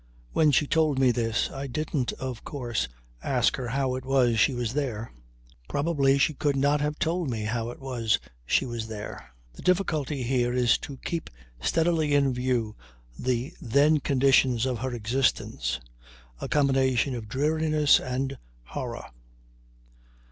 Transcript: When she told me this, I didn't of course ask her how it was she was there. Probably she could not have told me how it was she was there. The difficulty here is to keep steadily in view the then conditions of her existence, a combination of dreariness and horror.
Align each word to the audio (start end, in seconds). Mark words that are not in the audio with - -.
When 0.31 0.49
she 0.49 0.65
told 0.65 0.97
me 0.97 1.11
this, 1.11 1.51
I 1.51 1.67
didn't 1.67 2.11
of 2.13 2.43
course 2.43 2.87
ask 3.21 3.55
her 3.57 3.67
how 3.67 3.93
it 3.93 4.03
was 4.03 4.39
she 4.39 4.55
was 4.55 4.73
there. 4.73 5.13
Probably 5.69 6.17
she 6.17 6.33
could 6.33 6.55
not 6.55 6.81
have 6.81 6.97
told 6.97 7.29
me 7.29 7.43
how 7.43 7.69
it 7.69 7.79
was 7.79 8.17
she 8.43 8.65
was 8.65 8.87
there. 8.87 9.31
The 9.53 9.61
difficulty 9.61 10.23
here 10.23 10.53
is 10.53 10.79
to 10.79 10.97
keep 11.05 11.29
steadily 11.59 12.15
in 12.15 12.33
view 12.33 12.75
the 13.19 13.53
then 13.61 13.99
conditions 13.99 14.65
of 14.65 14.79
her 14.79 14.91
existence, 14.91 15.79
a 16.39 16.47
combination 16.49 17.13
of 17.13 17.29
dreariness 17.29 17.99
and 17.99 18.39
horror. 18.63 19.05